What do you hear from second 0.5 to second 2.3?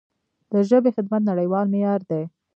د ژبې خدمت نړیوال معیار دی.